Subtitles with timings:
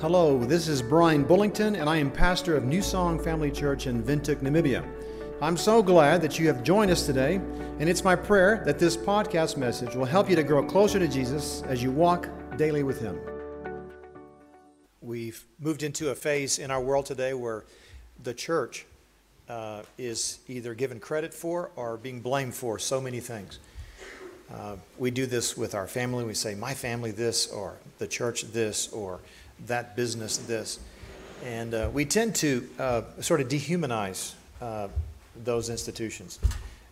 [0.00, 4.02] Hello, this is Brian Bullington, and I am pastor of New Song Family Church in
[4.02, 4.82] Windhoek, Namibia.
[5.42, 8.96] I'm so glad that you have joined us today, and it's my prayer that this
[8.96, 12.98] podcast message will help you to grow closer to Jesus as you walk daily with
[12.98, 13.20] Him.
[15.02, 17.64] We've moved into a phase in our world today where
[18.22, 18.86] the church
[19.50, 23.58] uh, is either given credit for or being blamed for so many things.
[24.50, 26.24] Uh, we do this with our family.
[26.24, 29.20] We say, my family this, or the church this, or
[29.66, 30.78] that business this.
[31.44, 34.88] And uh, we tend to uh, sort of dehumanize uh,
[35.44, 36.38] those institutions.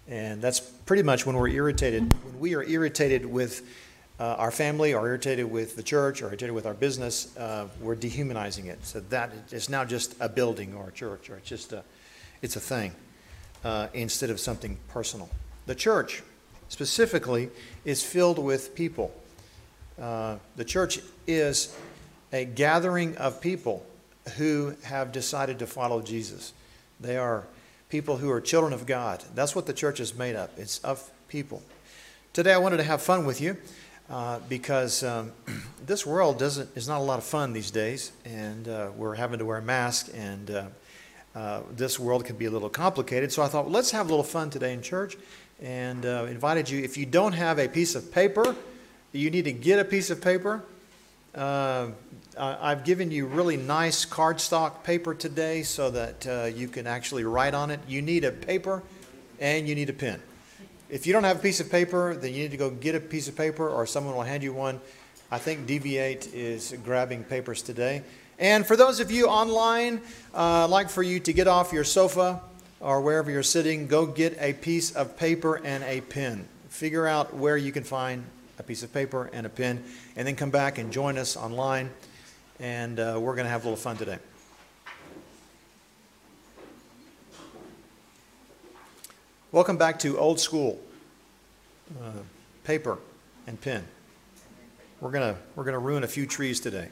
[0.09, 3.63] And that's pretty much when we're irritated, when we are irritated with
[4.19, 7.95] uh, our family or irritated with the church or irritated with our business, uh, we're
[7.95, 8.85] dehumanizing it.
[8.87, 11.85] So that is now just a building or a church or it's just a,
[12.41, 12.93] it's a thing
[13.65, 15.29] uh, instead of something personal.
[15.67, 16.23] The church
[16.71, 17.51] specifically
[17.85, 19.13] is filled with people.
[19.99, 21.77] The church is
[22.33, 23.85] a gathering of people
[24.37, 26.53] who have decided to follow Jesus.
[27.01, 27.47] They are
[27.89, 29.25] people who are children of God.
[29.35, 30.51] That's what the church is made up.
[30.59, 31.63] It's of people.
[32.33, 33.57] Today I wanted to have fun with you
[34.11, 35.33] uh, because um,
[35.87, 39.39] this world doesn't is not a lot of fun these days, and uh, we're having
[39.39, 40.65] to wear masks, and uh,
[41.35, 43.33] uh this world can be a little complicated.
[43.33, 45.17] So I thought, well, let's have a little fun today in church,
[45.63, 46.83] and uh, invited you.
[46.83, 48.55] If you don't have a piece of paper,
[49.13, 50.63] you need to get a piece of paper.
[51.35, 51.89] Uh,
[52.39, 57.55] I've given you really nice cardstock paper today so that uh, you can actually write
[57.55, 57.81] on it.
[57.89, 58.83] You need a paper
[59.41, 60.23] and you need a pen.
[60.89, 63.01] If you don't have a piece of paper, then you need to go get a
[63.01, 64.81] piece of paper or someone will hand you one.
[65.31, 68.03] I think DV8 is grabbing papers today.
[68.39, 70.01] And for those of you online,
[70.33, 72.41] uh, I'd like for you to get off your sofa
[72.81, 76.49] or wherever you're sitting, go get a piece of paper and a pen.
[76.69, 78.25] Figure out where you can find
[78.59, 79.85] a piece of paper and a pen,
[80.17, 81.91] and then come back and join us online
[82.61, 84.19] and uh, we're going to have a little fun today.
[89.53, 90.79] Welcome back to old school
[92.03, 92.11] uh,
[92.65, 92.99] paper
[93.47, 93.85] and pen.
[95.01, 96.89] We're going to we're going to ruin a few trees today.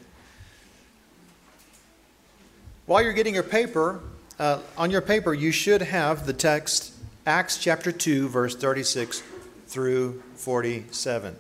[2.86, 4.00] While you're getting your paper,
[4.38, 6.92] uh, on your paper, you should have the text
[7.26, 9.24] Acts chapter 2, verse 36
[9.66, 11.36] through 47.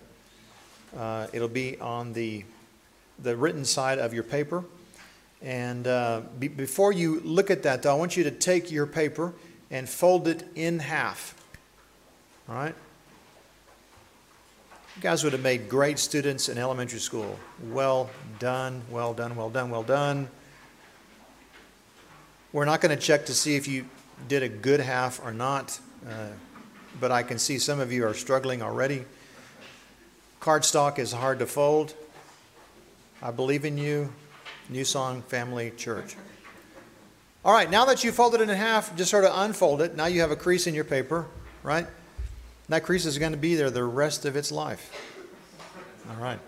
[0.96, 2.44] Uh, it'll be on the
[3.22, 4.64] the written side of your paper.
[5.42, 8.86] And uh, be, before you look at that, though, I want you to take your
[8.86, 9.32] paper
[9.70, 11.34] and fold it in half.
[12.48, 12.74] All right?
[14.96, 17.38] You guys would have made great students in elementary school.
[17.70, 18.08] Well
[18.38, 20.28] done, well done, well done, well done.
[22.52, 23.84] We're not going to check to see if you
[24.28, 25.78] did a good half or not,
[26.08, 26.28] uh,
[26.98, 29.04] but I can see some of you are struggling already.
[30.46, 31.92] Cardstock is hard to fold.
[33.20, 34.12] I believe in you,
[34.68, 36.14] New Song Family Church.
[37.44, 39.96] All right, now that you folded it in half, just sort of unfold it.
[39.96, 41.26] Now you have a crease in your paper,
[41.64, 41.88] right?
[42.68, 44.88] That crease is going to be there the rest of its life.
[46.10, 46.38] All right.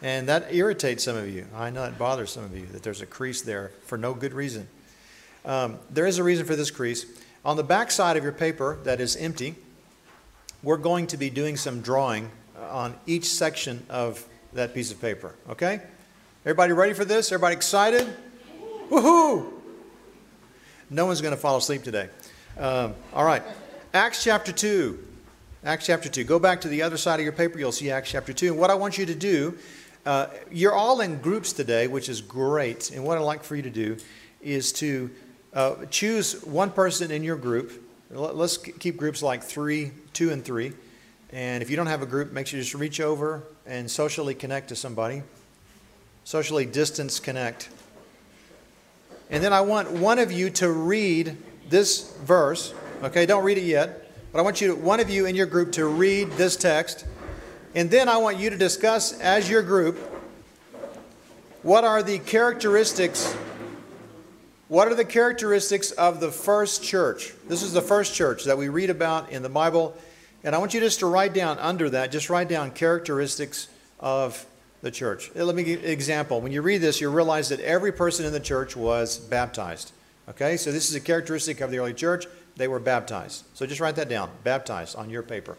[0.00, 1.48] And that irritates some of you.
[1.52, 4.32] I know it bothers some of you that there's a crease there for no good
[4.32, 4.68] reason.
[5.44, 7.06] Um, there is a reason for this crease.
[7.44, 9.56] On the back side of your paper that is empty,
[10.66, 12.28] we're going to be doing some drawing
[12.70, 15.32] on each section of that piece of paper.
[15.48, 15.80] Okay?
[16.44, 17.30] Everybody ready for this?
[17.30, 18.04] Everybody excited?
[18.90, 19.52] Woohoo!
[20.90, 22.08] No one's going to fall asleep today.
[22.58, 23.44] Um, all right.
[23.94, 24.98] Acts chapter 2.
[25.62, 26.24] Acts chapter 2.
[26.24, 27.60] Go back to the other side of your paper.
[27.60, 28.48] You'll see Acts chapter 2.
[28.48, 29.56] And what I want you to do,
[30.04, 32.90] uh, you're all in groups today, which is great.
[32.90, 33.98] And what I'd like for you to do
[34.42, 35.12] is to
[35.54, 37.85] uh, choose one person in your group.
[38.10, 40.72] Let's keep groups like three, two, and three.
[41.32, 44.34] And if you don't have a group, make sure you just reach over and socially
[44.34, 45.22] connect to somebody.
[46.22, 47.68] Socially distance connect.
[49.28, 51.36] And then I want one of you to read
[51.68, 52.72] this verse.
[53.02, 54.12] Okay, don't read it yet.
[54.30, 57.04] But I want you, to, one of you in your group, to read this text.
[57.74, 59.98] And then I want you to discuss as your group
[61.62, 63.36] what are the characteristics
[64.68, 67.32] what are the characteristics of the first church?
[67.48, 69.96] This is the first church that we read about in the Bible
[70.46, 73.66] and I want you just to write down under that, just write down characteristics
[73.98, 74.46] of
[74.80, 75.32] the church.
[75.34, 76.40] Eh, let me give an example.
[76.40, 79.90] When you read this, you realize that every person in the church was baptized.
[80.28, 82.26] Okay, so this is a characteristic of the early church.
[82.56, 83.44] They were baptized.
[83.54, 85.56] So just write that down baptized on your paper.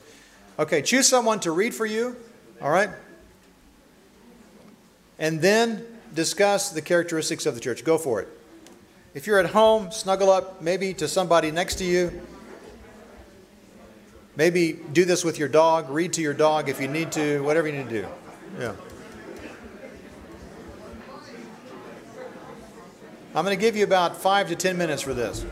[0.57, 2.15] Okay, choose someone to read for you.
[2.61, 2.89] All right?
[5.19, 7.83] And then discuss the characteristics of the church.
[7.83, 8.29] Go for it.
[9.13, 12.21] If you're at home, snuggle up maybe to somebody next to you.
[14.35, 17.67] Maybe do this with your dog, read to your dog if you need to, whatever
[17.67, 18.07] you need to do.
[18.59, 18.73] Yeah.
[23.33, 25.45] I'm going to give you about five to ten minutes for this.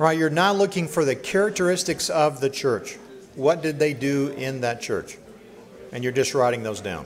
[0.00, 2.96] Right, you're not looking for the characteristics of the church.
[3.34, 5.18] What did they do in that church?
[5.92, 7.04] And you're just writing those down.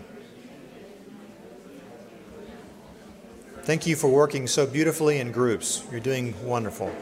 [3.62, 5.82] Thank you for working so beautifully in groups.
[5.90, 6.94] You're doing wonderful.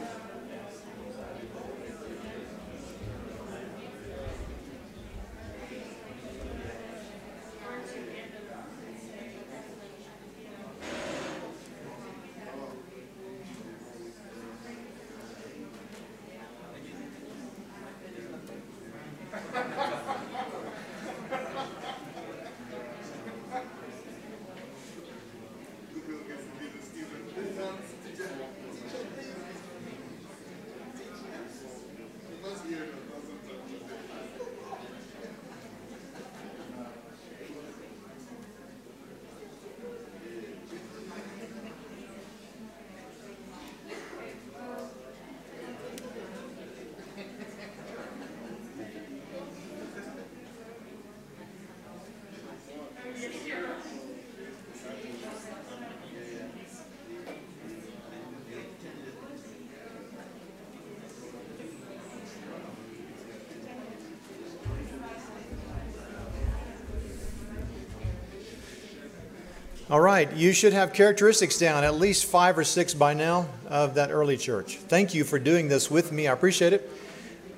[69.89, 73.95] All right, you should have characteristics down, at least five or six by now, of
[73.95, 74.77] that early church.
[74.77, 76.25] Thank you for doing this with me.
[76.25, 76.89] I appreciate it.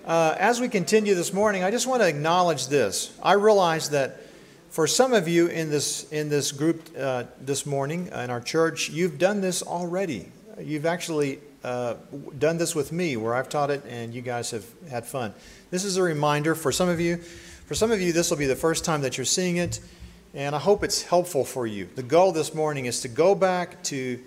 [0.04, 3.16] Uh, as we continue this morning, I just want to acknowledge this.
[3.22, 4.22] I realize that
[4.72, 8.90] for some of you in this, in this group uh, this morning in our church,
[8.90, 10.32] you've done this already.
[10.60, 11.94] You've actually uh,
[12.40, 15.32] done this with me where I've taught it and you guys have had fun.
[15.70, 17.18] This is a reminder for some of you.
[17.18, 19.80] For some of you, this will be the first time that you're seeing it
[20.36, 21.88] and I hope it's helpful for you.
[21.96, 24.22] The goal this morning is to go back to,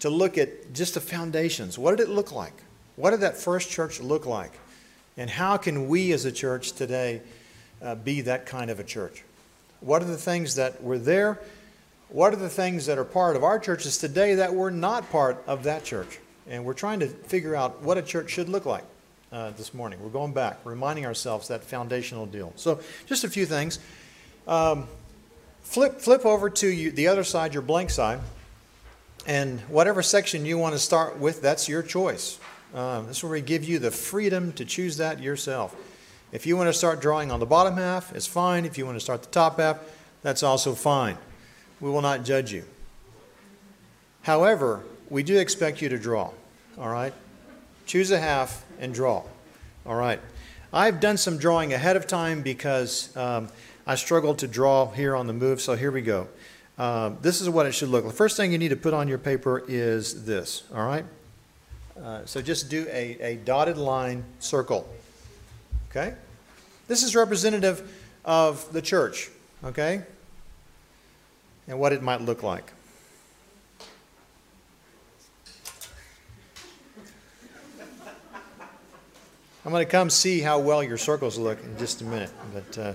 [0.00, 1.78] to look at just the foundations.
[1.78, 2.52] What did it look like?
[2.96, 4.52] What did that first church look like?
[5.16, 7.22] And how can we as a church today
[7.80, 9.24] uh, be that kind of a church?
[9.80, 11.40] What are the things that were there?
[12.10, 15.42] What are the things that are part of our churches today that were not part
[15.46, 16.18] of that church?
[16.46, 18.84] And we're trying to figure out what a church should look like
[19.32, 19.98] uh, this morning.
[20.02, 22.52] We're going back, reminding ourselves that foundational deal.
[22.56, 23.78] So, just a few things.
[24.46, 24.86] Um,
[25.64, 28.20] Flip, flip over to you, the other side, your blank side,
[29.26, 32.38] and whatever section you want to start with, that's your choice.
[32.74, 35.74] Um, this is where we give you the freedom to choose that yourself.
[36.32, 38.64] If you want to start drawing on the bottom half, it's fine.
[38.64, 39.78] If you want to start the top half,
[40.22, 41.16] that's also fine.
[41.80, 42.64] We will not judge you.
[44.22, 46.30] However, we do expect you to draw,
[46.78, 47.14] all right?
[47.86, 49.22] Choose a half and draw,
[49.86, 50.20] all right?
[50.72, 53.48] I've done some drawing ahead of time because um,
[53.86, 56.28] I struggled to draw here on the move, so here we go.
[56.78, 58.04] Uh, this is what it should look.
[58.04, 61.04] The first thing you need to put on your paper is this, all right?
[62.02, 64.88] Uh, so just do a, a dotted line circle,
[65.90, 66.14] okay?
[66.88, 67.88] This is representative
[68.24, 69.30] of the church,
[69.62, 70.02] okay?
[71.68, 72.72] And what it might look like.
[79.66, 82.78] I'm going to come see how well your circles look in just a minute, but
[82.78, 82.92] uh,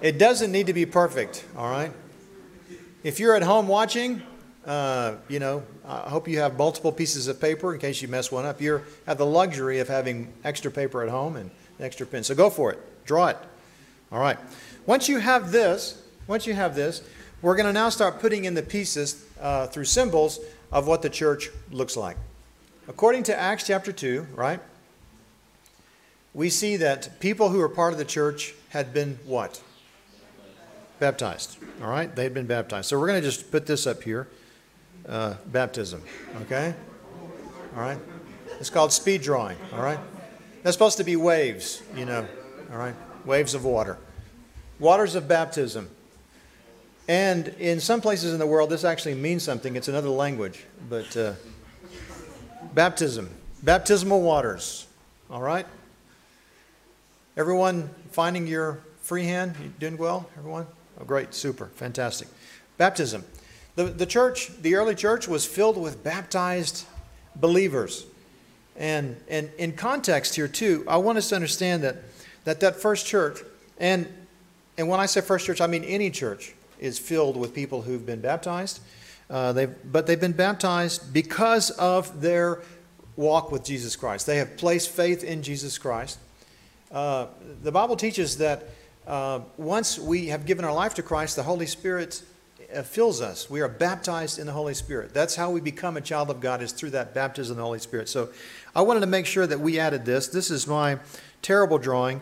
[0.00, 1.92] it doesn't need to be perfect, all right?
[3.02, 4.22] If you're at home watching,
[4.66, 8.30] uh, you know, I hope you have multiple pieces of paper in case you mess
[8.30, 8.60] one up.
[8.60, 12.22] You have the luxury of having extra paper at home and an extra pen.
[12.24, 12.78] So go for it.
[13.06, 13.38] Draw it.
[14.12, 14.38] All right.
[14.86, 17.02] Once you have this, once you have this,
[17.42, 20.40] we're going to now start putting in the pieces uh, through symbols
[20.70, 22.16] of what the church looks like.
[22.86, 24.60] According to Acts chapter 2, right,
[26.34, 29.62] we see that people who were part of the church had been what?
[31.00, 31.58] Baptized.
[31.82, 32.14] All right?
[32.14, 32.88] They had been baptized.
[32.88, 34.28] So we're going to just put this up here
[35.08, 36.02] uh, baptism.
[36.42, 36.74] Okay?
[37.74, 37.98] All right?
[38.60, 39.56] It's called speed drawing.
[39.72, 39.98] All right?
[40.62, 42.28] That's supposed to be waves, you know.
[42.70, 42.94] All right?
[43.24, 43.98] Waves of water.
[44.78, 45.90] Waters of baptism.
[47.08, 49.74] And in some places in the world, this actually means something.
[49.74, 50.64] It's another language.
[50.88, 51.16] But.
[51.16, 51.32] Uh,
[52.74, 53.28] Baptism,
[53.62, 54.86] baptismal waters.
[55.28, 55.66] All right?
[57.36, 59.56] Everyone finding your free hand?
[59.60, 60.66] You doing well, everyone?
[61.00, 62.28] Oh, great, super, fantastic.
[62.76, 63.24] Baptism.
[63.76, 66.84] The, the church, the early church, was filled with baptized
[67.36, 68.04] believers.
[68.76, 71.96] And, and in context here, too, I want us to understand that
[72.44, 73.38] that, that first church,
[73.78, 74.06] and,
[74.78, 78.04] and when I say first church, I mean any church, is filled with people who've
[78.04, 78.80] been baptized
[79.30, 82.60] uh, they've, but they've been baptized because of their
[83.16, 84.26] walk with Jesus Christ.
[84.26, 86.18] They have placed faith in Jesus Christ.
[86.90, 87.26] Uh,
[87.62, 88.68] the Bible teaches that
[89.10, 92.22] uh, once we have given our life to Christ, the Holy Spirit
[92.72, 93.50] uh, fills us.
[93.50, 95.12] We are baptized in the Holy Spirit.
[95.12, 97.80] That's how we become a child of God, is through that baptism of the Holy
[97.80, 98.08] Spirit.
[98.08, 98.28] So
[98.72, 100.28] I wanted to make sure that we added this.
[100.28, 100.96] This is my
[101.42, 102.20] terrible drawing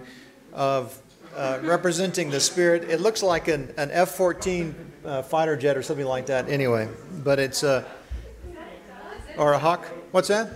[0.55, 0.99] of
[1.37, 2.85] uh, representing the Spirit.
[2.85, 6.89] It looks like an, an F 14 uh, fighter jet or something like that, anyway.
[7.23, 7.85] But it's a.
[9.37, 9.85] Or a hawk.
[10.11, 10.49] What's that?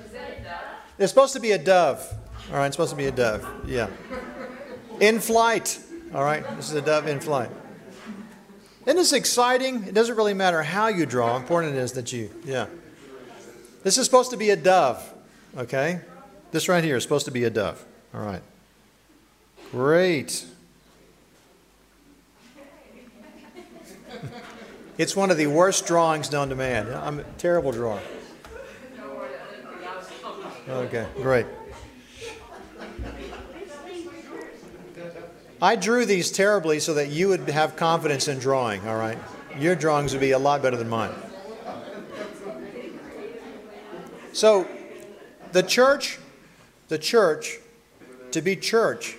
[0.98, 2.02] It's supposed to be a dove.
[2.50, 3.46] All right, it's supposed to be a dove.
[3.66, 3.88] Yeah.
[4.98, 5.78] In flight.
[6.14, 7.50] All right, this is a dove in flight.
[8.84, 9.84] Isn't this exciting?
[9.84, 11.36] It doesn't really matter how you draw.
[11.36, 12.66] Important it is that you, yeah.
[13.82, 15.02] This is supposed to be a dove,
[15.56, 16.00] okay?
[16.50, 17.82] This right here is supposed to be a dove.
[18.14, 18.42] All right.
[19.70, 20.44] Great.
[24.98, 26.92] It's one of the worst drawings known to man.
[26.92, 27.98] I'm a terrible drawer.
[30.68, 31.46] Okay, great.
[35.62, 39.16] I drew these terribly so that you would have confidence in drawing, all right?
[39.56, 41.14] Your drawings would be a lot better than mine.
[44.32, 44.66] So,
[45.52, 46.18] the church,
[46.88, 47.60] the church,
[48.32, 49.16] to be church,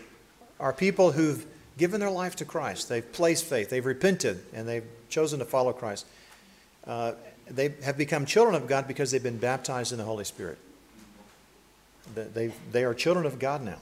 [0.59, 1.45] are people who've
[1.77, 2.89] given their life to Christ.
[2.89, 6.05] They've placed faith, they've repented, and they've chosen to follow Christ.
[6.85, 7.13] Uh,
[7.49, 10.57] they have become children of God because they've been baptized in the Holy Spirit.
[12.13, 13.79] They, they are children of God now.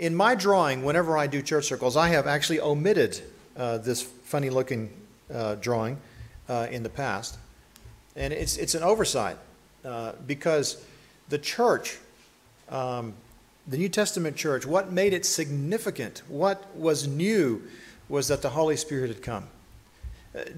[0.00, 3.20] In my drawing, whenever I do church circles, I have actually omitted
[3.54, 4.90] uh, this funny looking
[5.32, 5.98] uh, drawing
[6.48, 7.36] uh, in the past.
[8.16, 9.36] And it's, it's an oversight
[9.84, 10.82] uh, because
[11.28, 11.98] the church,
[12.70, 13.12] um,
[13.68, 17.62] the New Testament church, what made it significant, what was new,
[18.08, 19.48] was that the Holy Spirit had come.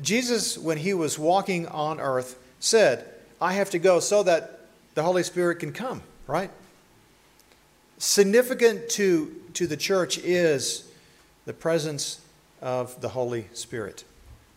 [0.00, 3.06] Jesus, when he was walking on earth, said,
[3.40, 4.60] I have to go so that
[4.94, 6.52] the Holy Spirit can come, right?
[8.02, 10.90] Significant to, to the church is
[11.44, 12.20] the presence
[12.60, 14.02] of the Holy Spirit.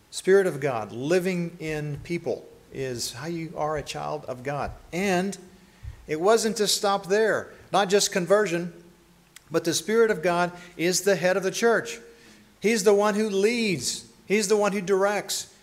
[0.09, 4.71] Spirit of God living in people is how you are a child of God.
[4.91, 5.37] And
[6.07, 8.73] it wasn't to stop there, not just conversion,
[9.51, 11.99] but the Spirit of God is the head of the church.
[12.59, 15.53] He's the one who leads He's the one who directs.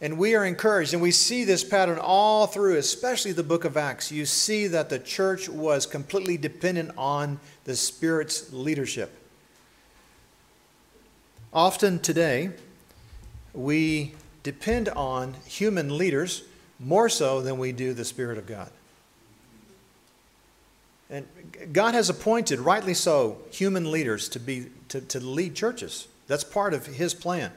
[0.00, 3.76] And we are encouraged, and we see this pattern all through, especially the book of
[3.76, 4.12] Acts.
[4.12, 9.12] You see that the church was completely dependent on the Spirit's leadership.
[11.52, 12.50] Often today,
[13.52, 14.14] we
[14.44, 16.44] depend on human leaders
[16.78, 18.70] more so than we do the Spirit of God.
[21.10, 21.26] And
[21.72, 26.06] God has appointed, rightly so, human leaders to, be, to, to lead churches.
[26.28, 27.50] That's part of His plan.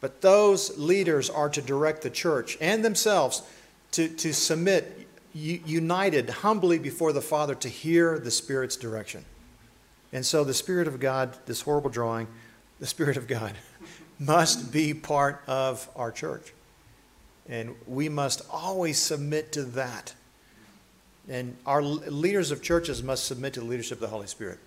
[0.00, 3.42] But those leaders are to direct the church and themselves
[3.92, 9.24] to, to submit united humbly before the Father to hear the Spirit's direction.
[10.12, 12.26] And so the Spirit of God, this horrible drawing,
[12.80, 13.52] the Spirit of God
[14.18, 16.52] must be part of our church.
[17.48, 20.14] And we must always submit to that.
[21.28, 24.58] and our leaders of churches must submit to the leadership of the Holy Spirit.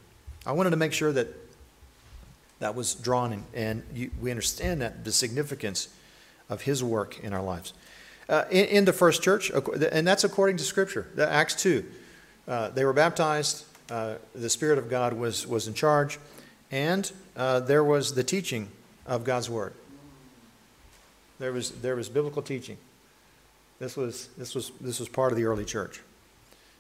[0.46, 1.28] I wanted to make sure that
[2.64, 5.90] that was drawn in, and you, we understand that the significance
[6.50, 7.74] of His work in our lives.
[8.30, 9.52] Uh, in, in, the first church,
[9.92, 11.86] and that's according to Scripture, Acts 2.
[12.48, 16.20] Uh, they were baptized, uh, the Spirit of God was, was in charge,
[16.72, 18.70] and uh, there was the teaching
[19.06, 19.74] of God's Word.
[21.40, 22.78] There was, there was biblical teaching.
[23.80, 26.00] This was, this, was, this was part of the early church.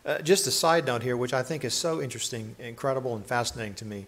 [0.06, 3.74] Uh, just a side note here, which I think is so interesting, incredible, and fascinating
[3.76, 4.06] to me,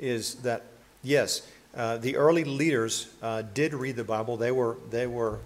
[0.00, 0.64] is that
[1.02, 4.36] yes, uh, the early leaders uh, did read the Bible.
[4.36, 5.38] They were, they, were,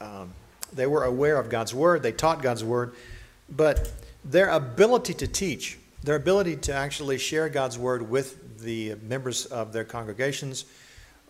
[0.00, 0.32] um,
[0.72, 2.94] they were aware of God's Word, they taught God's Word,
[3.48, 3.92] but
[4.24, 9.72] their ability to teach, their ability to actually share God's Word with the members of
[9.72, 10.64] their congregations,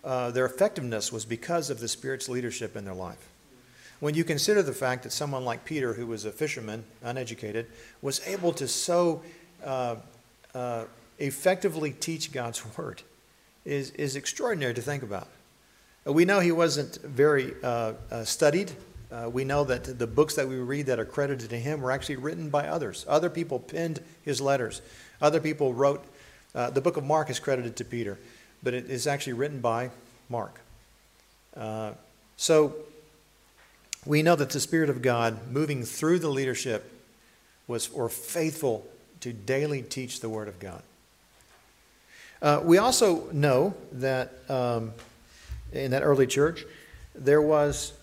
[0.05, 3.29] uh, their effectiveness was because of the Spirit's leadership in their life.
[4.01, 7.67] When you consider the fact that someone like Peter, who was a fisherman, uneducated,
[8.03, 9.23] was able to so
[9.65, 9.97] uh,
[10.55, 10.85] uh,
[11.19, 13.03] effectively teach God's Word,
[13.65, 15.29] is, is extraordinary to think about.
[16.05, 18.73] We know he wasn't very uh, uh, studied.
[19.11, 21.91] Uh, we know that the books that we read that are credited to him were
[21.91, 23.07] actually written by others.
[23.09, 24.83] Other people penned his letters.
[25.23, 26.05] Other people wrote.
[26.55, 28.19] Uh, the book of Mark is credited to Peter,
[28.63, 29.91] but it is actually written by
[30.29, 30.61] Mark.
[31.57, 31.93] Uh,
[32.37, 32.75] so
[34.05, 36.93] we know that the Spirit of God moving through the leadership
[37.67, 38.87] was or faithful
[39.21, 40.83] to daily teach the Word of God.
[42.45, 44.93] Uh, we also know that um,
[45.73, 46.67] in that early church,
[47.15, 47.95] there was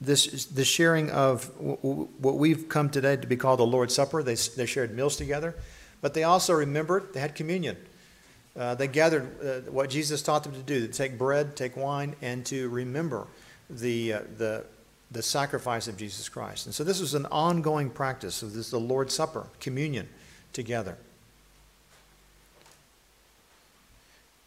[0.00, 4.22] this the sharing of what we've come today to be called the Lord's Supper.
[4.22, 5.54] They, they shared meals together,
[6.00, 7.76] but they also remembered they had communion.
[8.58, 12.16] Uh, they gathered uh, what Jesus taught them to do to take bread, take wine,
[12.22, 13.26] and to remember
[13.68, 14.64] the, uh, the,
[15.10, 16.64] the sacrifice of Jesus Christ.
[16.64, 20.08] And so this was an ongoing practice of this, the Lord's Supper, communion
[20.54, 20.96] together.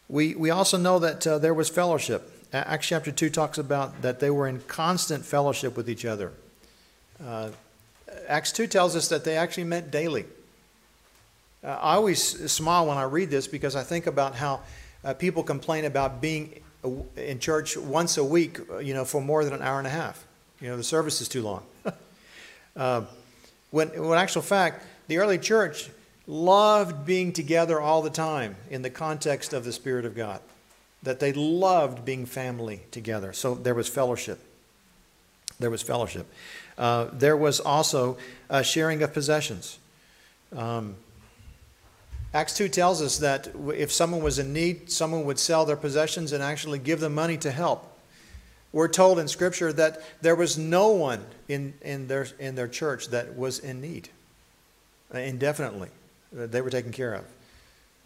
[0.10, 2.32] We, we also know that uh, there was fellowship.
[2.52, 6.32] Acts chapter 2 talks about that they were in constant fellowship with each other.
[7.24, 7.50] Uh,
[8.28, 10.26] Acts 2 tells us that they actually met daily.
[11.63, 14.62] Uh, I always smile when I read this because I think about how
[15.04, 16.60] uh, people complain about being
[17.15, 19.91] in church once a week, uh, you know, for more than an hour and a
[19.91, 20.26] half.
[20.60, 21.63] You know, the service is too long.
[22.76, 23.04] Uh,
[23.72, 25.89] when, in actual fact, the early church
[26.30, 30.39] loved being together all the time in the context of the Spirit of God,
[31.02, 33.34] that they loved being family together.
[33.34, 34.39] So there was fellowship.
[35.60, 36.28] There was fellowship.
[36.78, 39.80] Uh, there was also a sharing of possessions.
[40.56, 40.96] Um,
[42.32, 46.32] Acts 2 tells us that if someone was in need, someone would sell their possessions
[46.32, 47.98] and actually give them money to help.
[48.72, 53.08] We're told in Scripture that there was no one in, in, their, in their church
[53.08, 54.10] that was in need
[55.12, 55.89] uh, indefinitely
[56.32, 57.26] they were taken care of.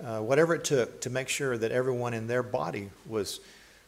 [0.04, 3.40] Uh, whatever it took to make sure that everyone in their body was,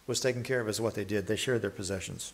[0.07, 1.27] was taken care of is what they did.
[1.27, 2.33] They shared their possessions.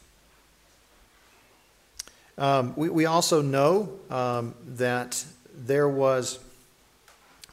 [2.38, 5.24] Um, we, we also know um, that
[5.56, 6.40] there was,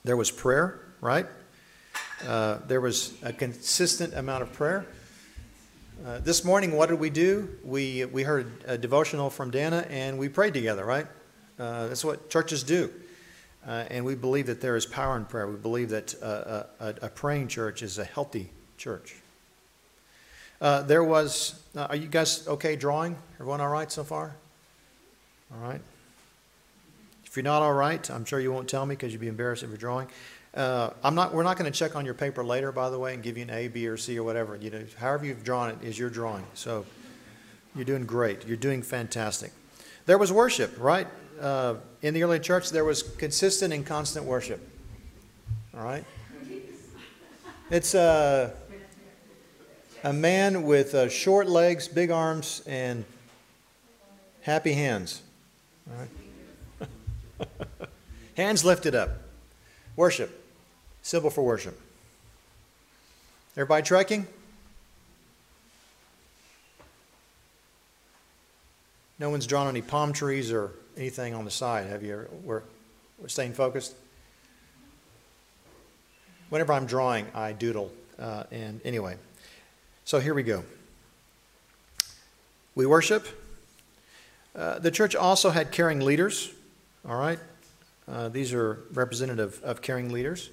[0.04, 1.26] there was prayer, right?
[2.26, 4.86] Uh, there was a consistent amount of prayer.
[6.04, 7.48] Uh, this morning, what did we do?
[7.64, 11.06] We, we heard a devotional from Dana and we prayed together, right?
[11.58, 12.90] Uh, that's what churches do.
[13.68, 15.46] Uh, and we believe that there is power in prayer.
[15.46, 19.16] We believe that uh, a, a, praying church is a healthy church.
[20.58, 23.14] Uh, there was, uh, are you guys okay drawing?
[23.34, 24.34] Everyone all right so far?
[25.52, 25.82] All right.
[27.26, 29.62] If you're not all right, I'm sure you won't tell me because you'd be embarrassed
[29.62, 30.08] if you're drawing.
[30.54, 33.12] Uh, I'm not, we're not going to check on your paper later, by the way,
[33.12, 34.56] and give you an A, B, or C or whatever.
[34.56, 36.46] You know, however you've drawn it is your drawing.
[36.54, 36.86] So
[37.76, 38.46] you're doing great.
[38.46, 39.52] You're doing fantastic.
[40.06, 41.06] There was worship, right?
[41.40, 44.60] Uh, in the early church, there was consistent and constant worship.
[45.76, 46.04] All right?
[47.70, 48.54] It's a,
[50.02, 53.04] a man with uh, short legs, big arms, and
[54.40, 55.22] happy hands.
[55.90, 56.88] All right?
[58.36, 59.10] hands lifted up.
[59.96, 60.44] Worship.
[61.02, 61.78] Symbol for worship.
[63.56, 64.26] Everybody trekking?
[69.18, 71.86] No one's drawn any palm trees or anything on the side?
[71.86, 72.62] Have you ever, we're,
[73.18, 73.94] we're staying focused?
[76.50, 77.92] Whenever I'm drawing, I doodle.
[78.18, 79.16] Uh, and anyway,
[80.04, 80.64] so here we go.
[82.74, 83.26] We worship.
[84.56, 86.52] Uh, the church also had caring leaders,
[87.08, 87.38] all right?
[88.10, 90.50] Uh, these are representative of caring leaders.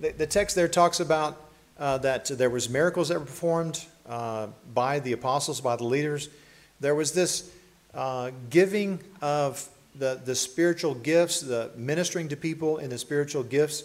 [0.00, 1.40] The, the text there talks about
[1.78, 6.28] uh, that there was miracles that were performed uh, by the apostles, by the leaders.
[6.80, 7.50] There was this
[7.94, 13.84] uh, giving of the, the spiritual gifts, the ministering to people in the spiritual gifts,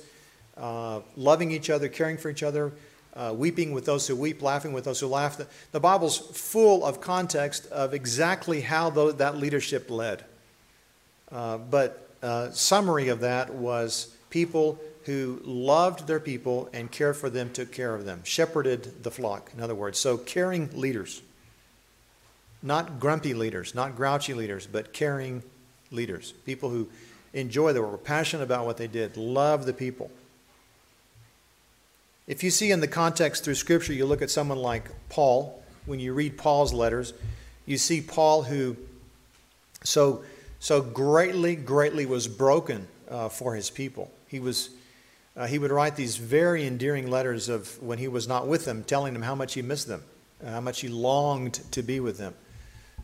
[0.58, 2.72] uh, loving each other, caring for each other,
[3.16, 5.38] uh, weeping with those who weep, laughing with those who laugh.
[5.38, 10.24] The, the Bible's full of context of exactly how the, that leadership led.
[11.32, 17.30] Uh, but uh, summary of that was people who loved their people and cared for
[17.30, 19.98] them, took care of them, shepherded the flock, in other words.
[19.98, 21.22] So, caring leaders.
[22.62, 25.44] Not grumpy leaders, not grouchy leaders, but caring
[25.92, 26.34] leaders.
[26.46, 26.90] People who
[27.34, 30.12] enjoy the work, were passionate about what they did, love the people.
[32.28, 36.00] If you see in the context through Scripture, you look at someone like Paul, when
[36.00, 37.14] you read Paul's letters,
[37.66, 38.76] you see Paul who
[39.84, 40.24] so,
[40.60, 44.12] so greatly, greatly was broken uh, for his people.
[44.28, 44.70] He, was,
[45.36, 48.84] uh, he would write these very endearing letters of when he was not with them,
[48.84, 50.04] telling them how much he missed them,
[50.46, 52.36] how much he longed to be with them.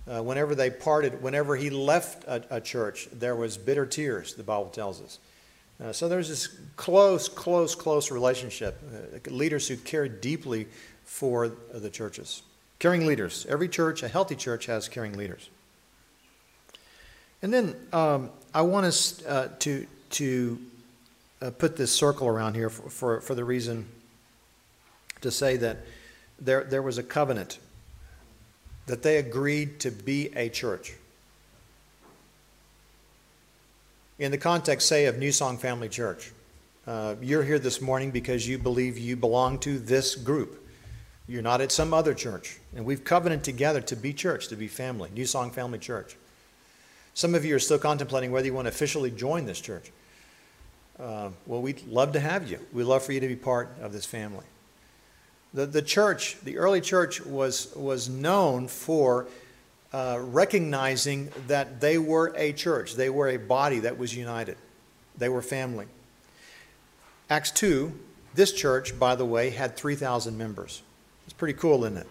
[0.07, 4.43] Uh, whenever they parted, whenever he left a, a, church, there was bitter tears, the
[4.43, 5.19] Bible tells us.
[5.83, 8.79] Uh, so there's this close, close, close relationship.
[8.93, 10.67] Uh, leaders who care deeply
[11.03, 12.43] for the churches.
[12.79, 13.45] Caring leaders.
[13.49, 15.49] Every church, a healthy church, has caring leaders.
[17.41, 20.59] And then um, I want us uh, to, to
[21.41, 23.85] uh, put this circle around here for, for, for, the reason
[25.21, 25.79] to say that
[26.39, 27.59] there, there was a covenant,
[28.85, 30.93] that they agreed to be a church.
[34.17, 36.31] in the context, say, of New Song Family Church.
[36.87, 40.61] Uh, you're here this morning because you believe you belong to this group.
[41.27, 42.59] You're not at some other church.
[42.75, 46.15] And we've covenanted together to be church, to be family, New Song Family Church.
[47.13, 49.91] Some of you are still contemplating whether you want to officially join this church.
[50.99, 52.59] Uh, well, we'd love to have you.
[52.71, 54.45] We'd love for you to be part of this family.
[55.55, 59.25] The, the church, the early church, was, was known for
[59.93, 64.57] uh, recognizing that they were a church, they were a body that was united,
[65.17, 65.85] they were family.
[67.29, 67.97] Acts 2,
[68.33, 70.81] this church, by the way, had 3,000 members.
[71.23, 72.07] It's pretty cool, isn't it?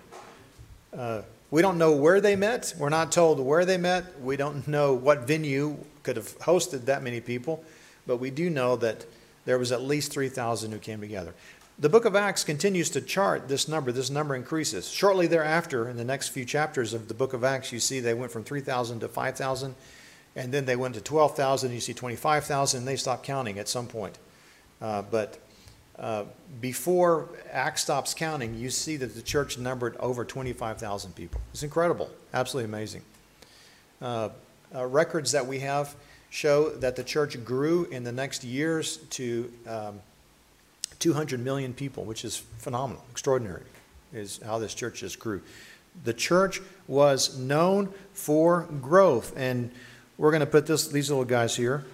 [0.97, 2.73] Uh, we don't know where they met.
[2.79, 4.23] We're not told where they met.
[4.23, 7.63] We don't know what venue could have hosted that many people,
[8.07, 9.05] but we do know that
[9.45, 11.35] there was at least 3,000 who came together.
[11.77, 13.91] The book of Acts continues to chart this number.
[13.91, 14.89] This number increases.
[14.89, 18.15] Shortly thereafter, in the next few chapters of the book of Acts, you see they
[18.15, 19.75] went from 3,000 to 5,000,
[20.37, 21.73] and then they went to 12,000.
[21.73, 24.19] You see 25,000, and they stopped counting at some point.
[24.81, 25.41] Uh, but
[25.99, 26.25] uh,
[26.61, 31.41] before Acts stops counting, you see that the church numbered over 25,000 people.
[31.51, 33.03] It's incredible, absolutely amazing.
[34.01, 34.29] Uh,
[34.75, 35.95] uh records that we have
[36.31, 39.53] show that the church grew in the next years to.
[39.67, 40.01] Um,
[40.95, 43.63] 200 million people, which is phenomenal, extraordinary,
[44.13, 45.43] is how this church just grew.
[46.05, 49.71] The church was known for growth, and
[50.19, 51.85] we're going to put this, these little guys here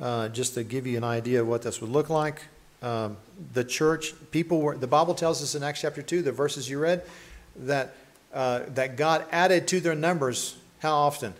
[0.00, 2.42] uh, just to give you an idea of what this would look like.
[2.82, 3.16] Um,
[3.52, 6.78] the church, people were, the Bible tells us in Acts chapter 2, the verses you
[6.78, 7.02] read,
[7.56, 7.94] that,
[8.32, 11.34] uh, that God added to their numbers how often?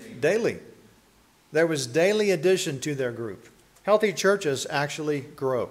[0.00, 0.20] Daily.
[0.20, 0.58] daily.
[1.52, 3.48] There was daily addition to their group.
[3.84, 5.70] Healthy churches actually grow.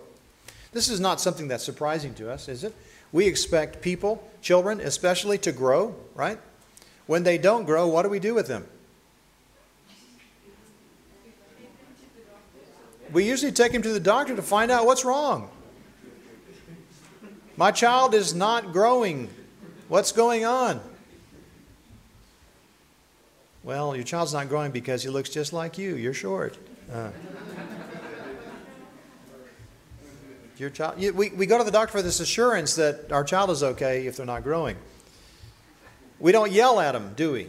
[0.73, 2.73] This is not something that's surprising to us, is it?
[3.11, 6.39] We expect people, children especially, to grow, right?
[7.07, 8.65] When they don't grow, what do we do with them?
[13.11, 15.49] We usually take them to the doctor to find out what's wrong.
[17.57, 19.29] My child is not growing.
[19.89, 20.79] What's going on?
[23.63, 25.95] Well, your child's not growing because he looks just like you.
[25.95, 26.57] You're short.
[26.91, 27.11] Uh,
[30.61, 33.49] your child, you, we, we go to the doctor for this assurance that our child
[33.49, 34.77] is okay if they're not growing.
[36.19, 37.47] We don't yell at them, do we?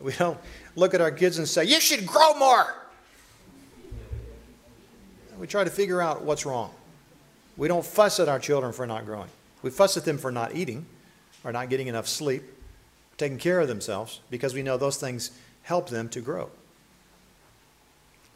[0.00, 0.38] We don't
[0.76, 2.72] look at our kids and say, You should grow more.
[5.40, 6.70] We try to figure out what's wrong.
[7.56, 9.28] We don't fuss at our children for not growing.
[9.62, 10.86] We fuss at them for not eating
[11.42, 12.44] or not getting enough sleep,
[13.16, 16.50] taking care of themselves, because we know those things help them to grow.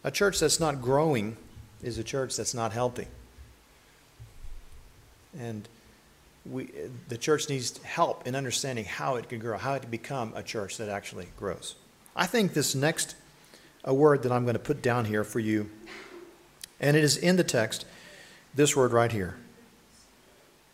[0.03, 1.37] A church that's not growing
[1.85, 3.07] is a church that's not healthy.
[5.39, 5.69] And
[6.45, 6.71] we,
[7.09, 10.43] the church needs help in understanding how it can grow, how it can become a
[10.43, 11.77] church that actually grows.
[12.15, 13.15] I think this next
[13.85, 15.71] a word that I'm going to put down here for you,
[16.81, 17.85] and it is in the text,
[18.55, 19.37] this word right here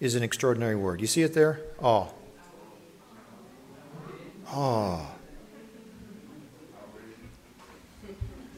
[0.01, 1.01] is an extraordinary word.
[1.01, 1.61] You see it there?
[1.81, 2.09] Awe.
[4.53, 5.07] Awe.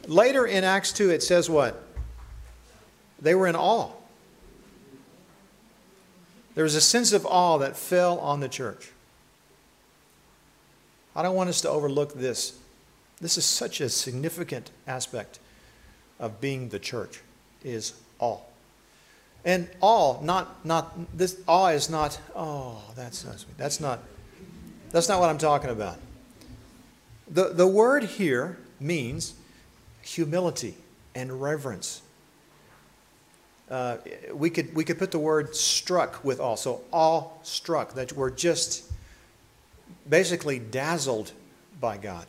[0.07, 1.85] Later in Acts 2, it says what?
[3.21, 3.93] They were in awe.
[6.55, 8.91] There was a sense of awe that fell on the church.
[11.15, 12.59] I don't want us to overlook this.
[13.21, 15.39] This is such a significant aspect
[16.19, 17.21] of being the church
[17.65, 18.39] is awe.
[19.45, 23.57] And awe, not not this awe is not, oh, that's so sweet.
[23.57, 24.01] That's not
[24.91, 25.99] that's not what I'm talking about.
[27.29, 29.35] The the word here means
[30.03, 30.75] humility
[31.15, 32.03] and reverence.
[33.71, 33.99] Uh,
[34.35, 36.57] we could we could put the word struck with awe.
[36.57, 38.91] So awe struck, that we're just
[40.09, 41.33] basically dazzled
[41.81, 42.27] by God.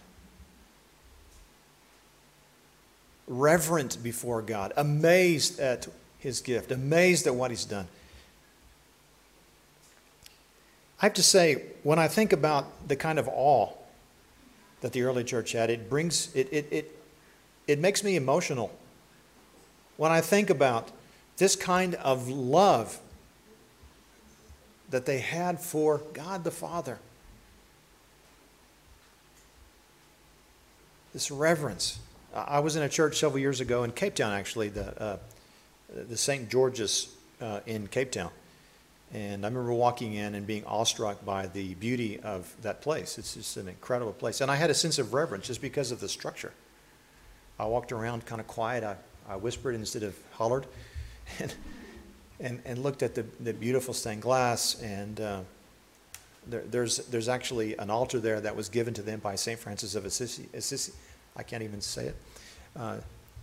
[3.27, 5.87] Reverent before God, amazed at
[6.19, 7.87] his gift, amazed at what he's done.
[11.01, 13.69] I have to say, when I think about the kind of awe
[14.81, 16.99] that the early church had, it brings it it it,
[17.65, 18.71] it makes me emotional.
[19.97, 20.91] When I think about
[21.41, 22.99] this kind of love
[24.91, 26.99] that they had for God the Father.
[31.13, 31.97] This reverence.
[32.31, 35.17] I was in a church several years ago in Cape Town, actually, the, uh,
[35.91, 36.47] the St.
[36.47, 38.29] George's uh, in Cape Town.
[39.11, 43.17] And I remember walking in and being awestruck by the beauty of that place.
[43.17, 44.41] It's just an incredible place.
[44.41, 46.53] And I had a sense of reverence just because of the structure.
[47.59, 48.83] I walked around kind of quiet.
[48.83, 48.95] I,
[49.27, 50.67] I whispered instead of hollered.
[51.39, 51.53] And,
[52.39, 54.81] and, and looked at the, the beautiful stained glass.
[54.81, 55.41] And uh,
[56.47, 59.59] there, there's, there's actually an altar there that was given to them by St.
[59.59, 60.49] Francis of Assisi.
[60.53, 60.91] Assisi.
[61.35, 62.15] I can't even say it.
[62.75, 62.97] Uh,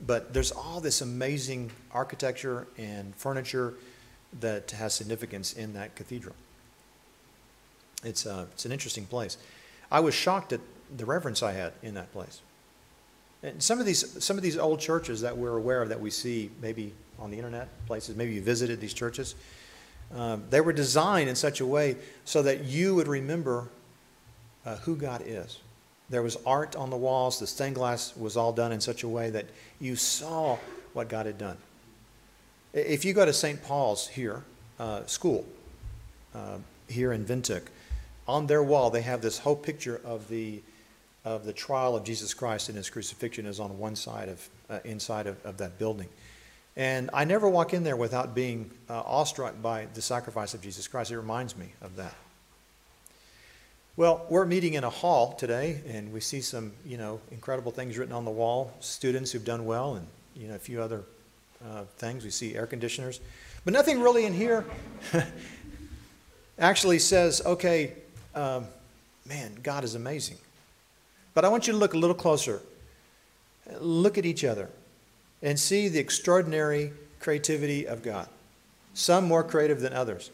[0.06, 3.74] but there's all this amazing architecture and furniture
[4.40, 6.34] that has significance in that cathedral.
[8.04, 9.38] It's, uh, it's an interesting place.
[9.90, 10.60] I was shocked at
[10.96, 12.40] the reverence I had in that place.
[13.42, 16.10] And some of these, some of these old churches that we're aware of that we
[16.10, 19.34] see maybe on the internet places, maybe you visited these churches,
[20.14, 23.68] um, they were designed in such a way so that you would remember
[24.64, 25.58] uh, who God is.
[26.10, 27.38] There was art on the walls.
[27.38, 29.46] The stained glass was all done in such a way that
[29.80, 30.56] you saw
[30.94, 31.58] what God had done.
[32.72, 33.62] If you go to St.
[33.62, 34.44] Paul's here,
[34.78, 35.44] uh, school,
[36.34, 37.64] uh, here in Windhoek,
[38.26, 40.60] on their wall they have this whole picture of the
[41.24, 44.78] of the trial of Jesus Christ and his crucifixion is on one side of uh,
[44.84, 46.08] inside of, of, that building.
[46.78, 50.86] And I never walk in there without being uh, awestruck by the sacrifice of Jesus
[50.86, 51.10] Christ.
[51.10, 52.14] It reminds me of that.
[53.96, 57.98] Well, we're meeting in a hall today, and we see some, you know, incredible things
[57.98, 58.72] written on the wall.
[58.78, 61.02] Students who've done well, and you know, a few other
[61.68, 62.22] uh, things.
[62.22, 63.18] We see air conditioners,
[63.64, 64.64] but nothing really in here
[66.60, 67.94] actually says, "Okay,
[68.36, 68.66] um,
[69.26, 70.38] man, God is amazing."
[71.34, 72.62] But I want you to look a little closer.
[73.80, 74.70] Look at each other
[75.42, 78.28] and see the extraordinary creativity of God.
[78.94, 80.30] Some more creative than others.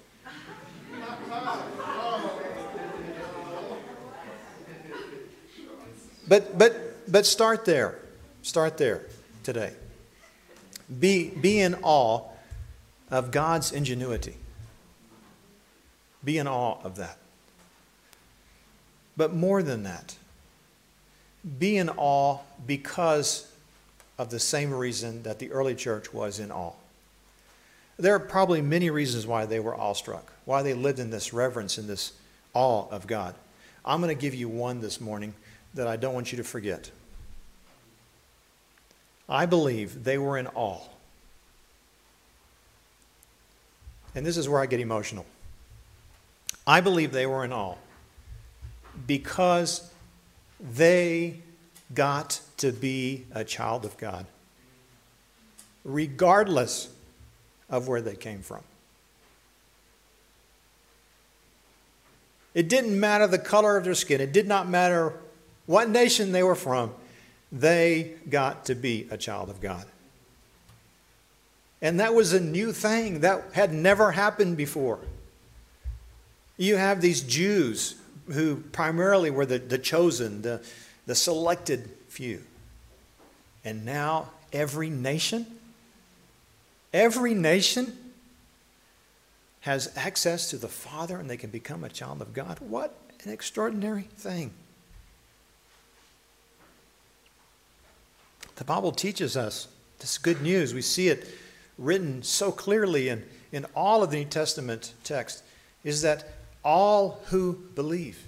[6.26, 7.98] But, but, but start there.
[8.42, 9.06] Start there
[9.42, 9.72] today.
[11.00, 12.22] Be, be in awe
[13.10, 14.36] of God's ingenuity.
[16.24, 17.18] Be in awe of that.
[19.16, 20.16] But more than that,
[21.58, 23.53] be in awe because
[24.18, 26.72] of the same reason that the early church was in awe.
[27.96, 31.78] There are probably many reasons why they were awestruck, why they lived in this reverence
[31.78, 32.12] and this
[32.52, 33.34] awe of God.
[33.84, 35.34] I'm going to give you one this morning
[35.74, 36.90] that I don't want you to forget.
[39.28, 40.80] I believe they were in awe.
[44.14, 45.26] And this is where I get emotional.
[46.66, 47.76] I believe they were in awe
[49.06, 49.90] because
[50.60, 51.40] they
[51.92, 54.26] got to be a child of God,
[55.84, 56.88] regardless
[57.68, 58.62] of where they came from.
[62.54, 65.14] It didn't matter the color of their skin, it did not matter
[65.66, 66.94] what nation they were from.
[67.50, 69.86] They got to be a child of God.
[71.80, 75.00] And that was a new thing that had never happened before.
[76.56, 77.96] You have these Jews
[78.32, 80.62] who primarily were the, the chosen, the,
[81.06, 82.42] the selected few.
[83.64, 85.46] And now every nation,
[86.92, 87.96] every nation
[89.60, 92.58] has access to the Father and they can become a child of God.
[92.60, 94.52] What an extraordinary thing.
[98.56, 100.74] The Bible teaches us this good news.
[100.74, 101.26] We see it
[101.78, 105.42] written so clearly in, in all of the New Testament text
[105.82, 106.28] is that
[106.62, 108.22] all who believe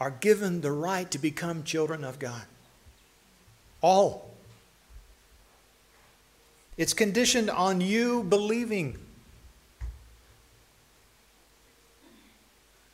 [0.00, 2.42] are given the right to become children of God.
[3.80, 4.30] All.
[6.76, 8.98] It's conditioned on you believing.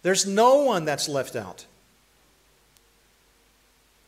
[0.02, 1.66] There's no one that's left out.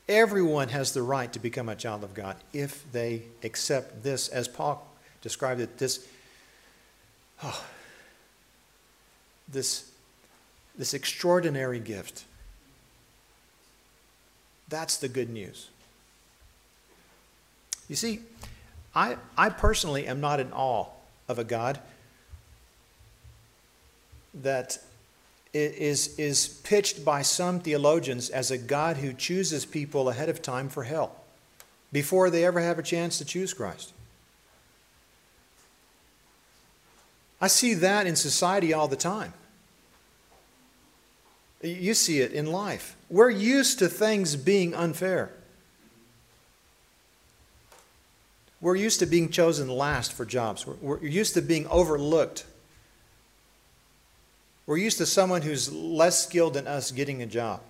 [0.09, 4.47] Everyone has the right to become a child of God if they accept this, as
[4.49, 4.87] Paul
[5.23, 6.07] described it, this,
[7.43, 7.65] oh,
[9.49, 9.91] this,
[10.77, 12.25] this extraordinary gift.
[14.69, 15.69] That's the good news.
[17.89, 18.21] You see,
[18.95, 20.87] I, I personally am not in awe
[21.29, 21.79] of a God
[24.43, 24.79] that
[25.53, 30.69] is, is pitched by some theologians as a God who chooses people ahead of time
[30.69, 31.15] for hell
[31.93, 33.93] before they ever have a chance to choose Christ.
[37.41, 39.33] I see that in society all the time.
[41.63, 42.97] You see it in life.
[43.15, 45.31] We're used to things being unfair.
[48.61, 50.67] We're used to being chosen last for jobs.
[50.67, 52.45] We're, used to being overlooked
[54.67, 57.61] we're used to someone who's less skilled than us getting a job.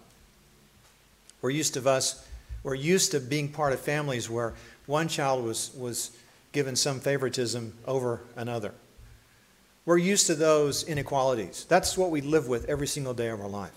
[1.42, 2.26] We're used to us,
[2.62, 4.54] we're used to being part of families where
[4.86, 6.12] one child was, was
[6.52, 8.72] given some favoritism over another.
[9.84, 11.66] We're used to those inequalities.
[11.68, 13.72] That's what we live with every single day of our life.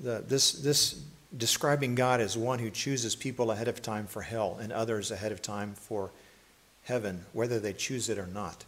[0.00, 1.02] The, this, this
[1.36, 5.32] describing God as one who chooses people ahead of time for hell and others ahead
[5.32, 6.10] of time for
[6.84, 8.64] heaven, whether they choose it or not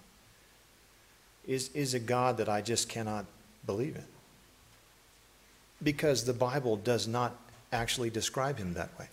[1.46, 3.24] is, is a God that I just cannot
[3.66, 4.04] believe in.
[5.82, 7.36] Because the Bible does not
[7.72, 9.08] actually describe him that way.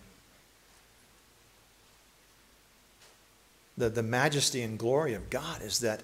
[3.76, 6.02] The, the majesty and glory of God is that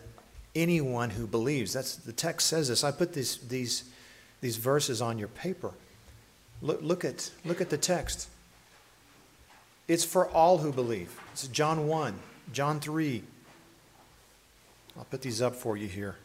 [0.54, 2.84] anyone who believes, that's the text says this.
[2.84, 3.84] I put these, these,
[4.40, 5.72] these verses on your paper.
[6.62, 8.28] Look, look, at, look at the text.
[9.86, 11.20] It's for all who believe.
[11.32, 12.18] It's John 1,
[12.52, 13.22] John 3.
[14.96, 16.16] I'll put these up for you here.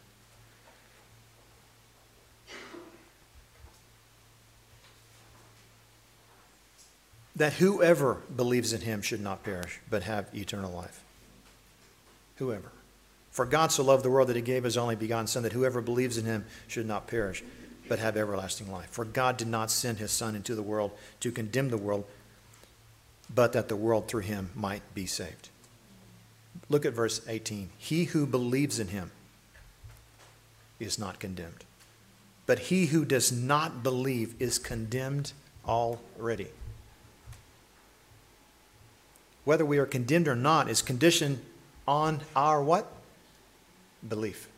[7.40, 11.02] that whoever believes in him should not perish, but have eternal life.
[12.36, 12.70] Whoever.
[13.32, 15.80] For God so loved the world that he gave his only begotten Son, that whoever
[15.80, 17.42] believes in him should not perish,
[17.90, 18.90] but have everlasting life.
[18.90, 22.06] For God did not send his Son into the world to condemn the world,
[23.34, 25.50] but that the world through him might be saved.
[26.70, 27.70] Look at verse 18.
[27.78, 29.12] He who believes in him
[30.80, 31.66] is not condemned,
[32.46, 35.34] but he who does not believe is condemned
[35.68, 36.48] already
[39.46, 41.42] whether we are condemned or not is conditioned
[41.88, 42.92] on our what?
[44.08, 44.49] Belief.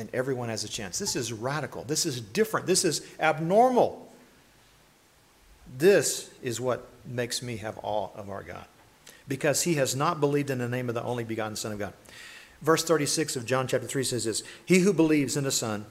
[0.00, 0.98] And everyone has a chance.
[0.98, 1.84] This is radical.
[1.84, 2.66] This is different.
[2.66, 4.10] This is abnormal.
[5.76, 8.64] This is what makes me have awe of our God.
[9.28, 11.92] Because he has not believed in the name of the only begotten Son of God.
[12.62, 15.84] Verse 36 of John chapter 3 says this He who believes in the Son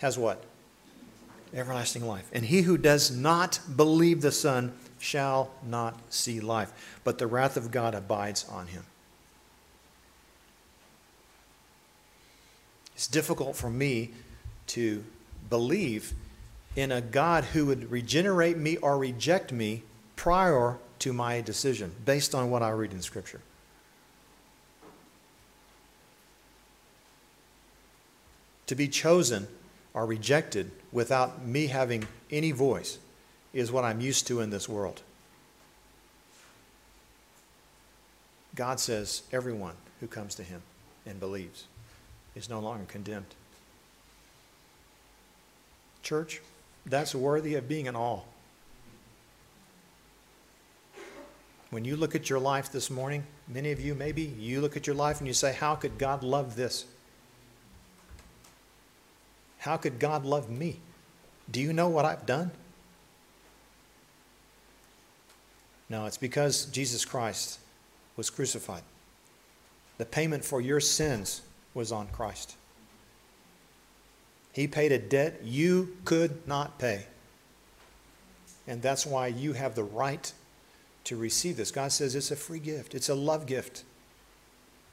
[0.00, 0.42] has what?
[1.54, 2.28] Everlasting life.
[2.32, 7.56] And he who does not believe the Son shall not see life, but the wrath
[7.56, 8.82] of God abides on him.
[12.94, 14.10] It's difficult for me
[14.68, 15.04] to
[15.50, 16.14] believe
[16.76, 19.82] in a God who would regenerate me or reject me
[20.16, 23.40] prior to my decision based on what I read in Scripture.
[28.68, 29.46] To be chosen
[29.92, 32.98] or rejected without me having any voice
[33.52, 35.02] is what I'm used to in this world.
[38.54, 40.62] God says everyone who comes to him
[41.04, 41.64] and believes
[42.34, 43.34] is no longer condemned.
[46.02, 46.40] Church,
[46.86, 48.20] that's worthy of being in awe.
[51.70, 54.86] When you look at your life this morning, many of you maybe, you look at
[54.86, 56.84] your life and you say, How could God love this?
[59.58, 60.78] How could God love me?
[61.50, 62.50] Do you know what I've done?
[65.88, 67.58] No, it's because Jesus Christ
[68.16, 68.82] was crucified.
[69.98, 71.42] The payment for your sins
[71.74, 72.56] was on Christ.
[74.52, 77.06] He paid a debt you could not pay.
[78.66, 80.32] And that's why you have the right
[81.04, 81.70] to receive this.
[81.70, 83.84] God says it's a free gift, it's a love gift.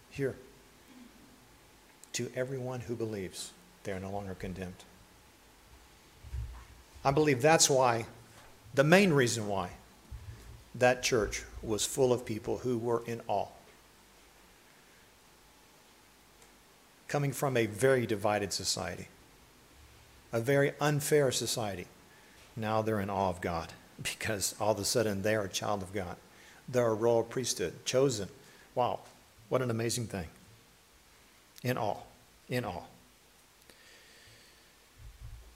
[0.09, 0.36] Here.
[2.13, 3.53] To everyone who believes,
[3.84, 4.84] they are no longer condemned.
[7.05, 8.05] I believe that's why,
[8.73, 9.69] the main reason why,
[10.75, 13.47] that church was full of people who were in awe.
[17.12, 19.09] Coming from a very divided society,
[20.32, 21.88] a very unfair society,
[22.55, 25.84] now they're in awe of God because all of a sudden they are a child
[25.84, 26.16] of God.
[26.70, 28.30] They're a royal priesthood, chosen.
[28.76, 29.01] Wow,
[29.49, 30.28] what an amazing thing.
[31.64, 31.97] In awe,
[32.47, 32.84] in awe.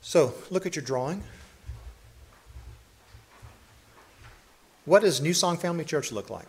[0.01, 1.23] So look at your drawing.
[4.83, 6.47] What does New Song Family Church look like?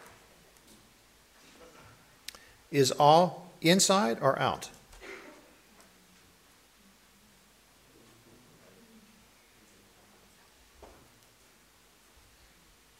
[2.72, 4.68] Is all inside or out?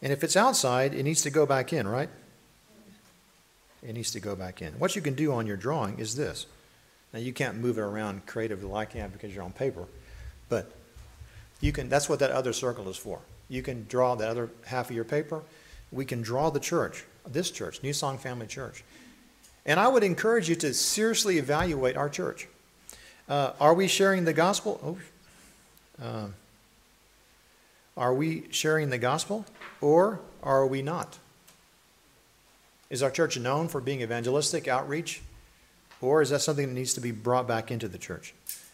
[0.07, 2.07] And if it's outside, it needs to go back in, right?
[3.83, 4.71] It needs to go back in.
[4.79, 6.45] What you can do on your drawing is this.
[7.11, 9.83] Now you can't move it around creatively like I can because you're on paper,
[10.47, 10.71] but
[11.59, 11.89] you can.
[11.89, 13.19] That's what that other circle is for.
[13.49, 15.41] You can draw that other half of your paper.
[15.91, 18.85] We can draw the church, this church, New Song Family Church.
[19.65, 22.47] And I would encourage you to seriously evaluate our church.
[23.27, 24.79] Uh, are we sharing the gospel?
[26.01, 26.27] Oh, uh,
[27.97, 29.45] are we sharing the gospel
[29.81, 31.17] or are we not?
[32.89, 35.21] Is our church known for being evangelistic, outreach,
[35.99, 38.33] or is that something that needs to be brought back into the church?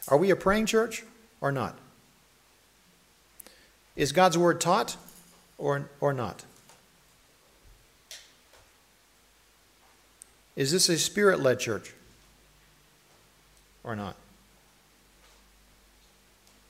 [0.10, 1.04] Are we a praying church
[1.40, 1.80] or not?
[3.96, 4.98] Is God's word taught
[5.58, 6.44] or, or not?
[10.56, 11.94] Is this a spirit led church
[13.84, 14.16] or not?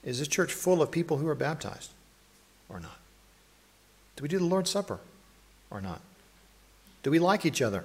[0.02, 1.90] Is this church full of people who are baptized
[2.68, 2.98] or not?
[4.16, 4.98] Do we do the Lord's Supper
[5.70, 6.00] or not?
[7.02, 7.84] Do we like each other?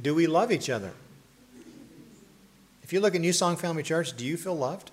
[0.00, 0.92] Do we love each other?
[2.82, 4.90] If you look at New Song Family Church, do you feel loved?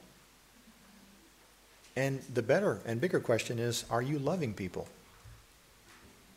[1.95, 4.87] And the better and bigger question is are you loving people?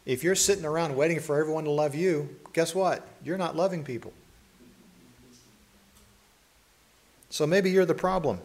[0.05, 3.07] If you're sitting around waiting for everyone to love you, guess what?
[3.25, 4.13] You're not loving people.
[7.31, 8.41] So maybe you're the problem.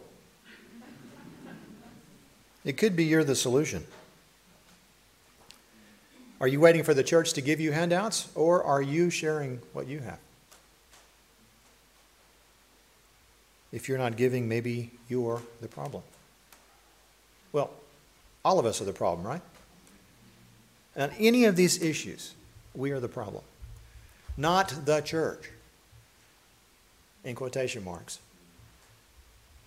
[2.64, 3.86] It could be you're the solution.
[6.40, 9.86] Are you waiting for the church to give you handouts, or are you sharing what
[9.86, 10.18] you have?
[13.72, 16.02] If you're not giving, maybe you're the problem.
[17.52, 17.70] Well,
[18.44, 19.40] all of us are the problem, right?
[20.96, 22.34] On any of these issues,
[22.74, 23.44] we are the problem,
[24.36, 25.50] not the church.
[27.24, 28.18] In quotation marks.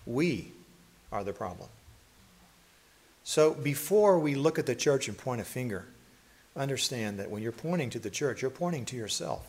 [0.04, 0.52] We
[1.10, 1.68] are the problem.
[3.28, 5.84] So before we look at the church and point a finger,
[6.54, 9.44] understand that when you're pointing to the church, you're pointing to yourself.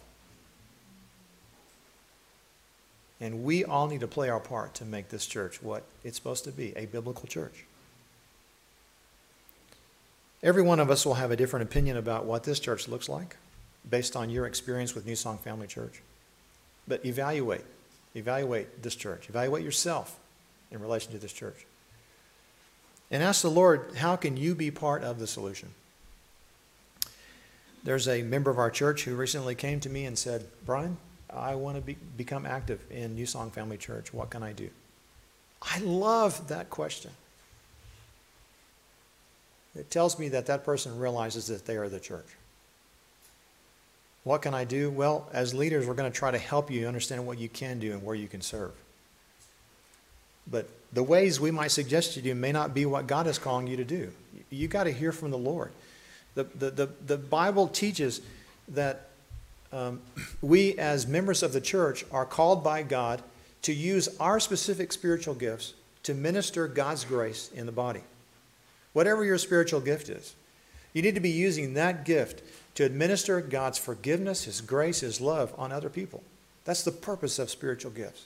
[3.22, 6.44] And we all need to play our part to make this church what it's supposed
[6.46, 7.66] to be a biblical church.
[10.42, 13.38] Every one of us will have a different opinion about what this church looks like
[13.88, 16.02] based on your experience with New Song Family Church.
[16.88, 17.66] But evaluate.
[18.16, 19.30] Evaluate this church.
[19.30, 20.18] Evaluate yourself
[20.72, 21.68] in relation to this church.
[23.10, 25.70] And ask the Lord, how can you be part of the solution?
[27.84, 30.98] There's a member of our church who recently came to me and said, Brian,
[31.34, 34.14] I want to be, become active in New Song Family Church.
[34.14, 34.70] What can I do?
[35.62, 37.12] I love that question.
[39.76, 42.26] It tells me that that person realizes that they are the church.
[44.24, 44.90] What can I do?
[44.90, 47.94] Well, as leaders, we're going to try to help you understand what you can do
[47.94, 48.72] and where you can serve.
[50.50, 53.68] But the ways we might suggest to you may not be what God is calling
[53.68, 54.12] you to do.
[54.50, 55.72] You got to hear from the Lord.
[56.36, 58.22] The, the, the, the Bible teaches
[58.70, 59.10] that
[59.74, 60.02] um,
[60.42, 63.22] we, as members of the church, are called by God
[63.64, 65.74] to use our specific spiritual gifts
[66.04, 68.02] to minister God's grace in the body
[68.98, 70.34] whatever your spiritual gift is.
[70.92, 72.42] You need to be using that gift
[72.74, 76.24] to administer God's forgiveness, His grace, His love on other people.
[76.66, 78.26] That's the purpose of spiritual gifts.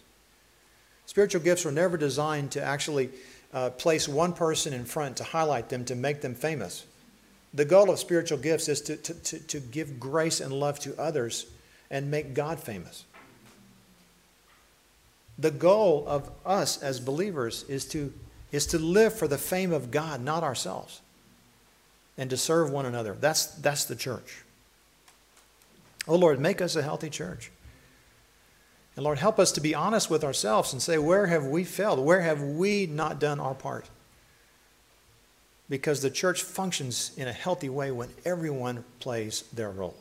[1.11, 3.09] Spiritual gifts were never designed to actually
[3.53, 6.85] uh, place one person in front to highlight them, to make them famous.
[7.53, 10.97] The goal of spiritual gifts is to, to, to, to give grace and love to
[10.97, 11.47] others
[11.89, 13.03] and make God famous.
[15.37, 18.13] The goal of us as believers is to
[18.53, 21.01] is to live for the fame of God, not ourselves,
[22.17, 23.17] and to serve one another.
[23.19, 24.43] That's, that's the church.
[26.07, 27.51] Oh Lord, make us a healthy church.
[28.95, 31.99] And Lord, help us to be honest with ourselves and say, where have we failed?
[31.99, 33.89] Where have we not done our part?
[35.69, 39.95] Because the church functions in a healthy way when everyone plays their role.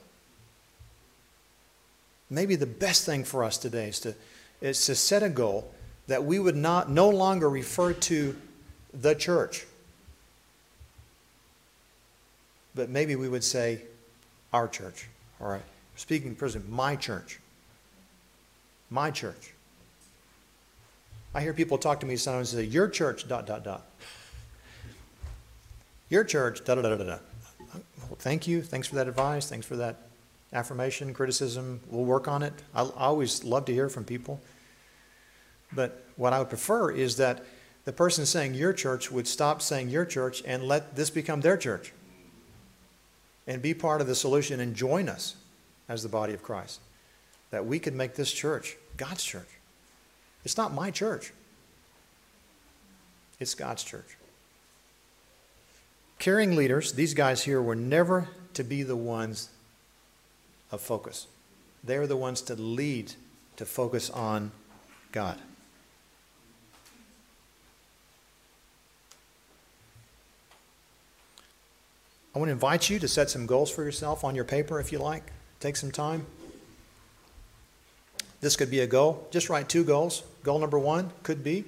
[2.29, 4.15] Maybe the best thing for us today is to,
[4.61, 5.73] is to set a goal
[6.07, 8.37] that we would not no longer refer to
[8.93, 9.67] the church,
[12.75, 13.83] but maybe we would say
[14.53, 15.09] our church.
[15.41, 15.63] All right,
[15.97, 17.40] speaking prison, my church.
[18.91, 19.55] My church.
[21.33, 23.87] I hear people talk to me sometimes and say, Your church, dot, dot, dot.
[26.09, 27.19] Your church, da, da, da, da, da.
[28.09, 28.63] Well, thank you.
[28.63, 29.49] Thanks for that advice.
[29.49, 29.97] Thanks for that
[30.53, 31.81] affirmation, criticism.
[31.89, 32.53] We'll work on it.
[32.75, 34.41] I, I always love to hear from people.
[35.73, 37.45] But what I would prefer is that
[37.85, 41.57] the person saying your church would stop saying your church and let this become their
[41.57, 41.93] church
[43.47, 45.37] and be part of the solution and join us
[45.89, 46.81] as the body of Christ.
[47.51, 49.49] That we could make this church God's church.
[50.45, 51.33] It's not my church,
[53.39, 54.17] it's God's church.
[56.19, 59.49] Caring leaders, these guys here were never to be the ones
[60.71, 61.27] of focus.
[61.83, 63.15] They are the ones to lead,
[63.57, 64.53] to focus on
[65.13, 65.39] God.
[72.35, 74.93] I want to invite you to set some goals for yourself on your paper if
[74.93, 75.33] you like.
[75.59, 76.27] Take some time.
[78.41, 79.27] This could be a goal.
[79.31, 80.23] Just write two goals.
[80.43, 81.65] Goal number one could be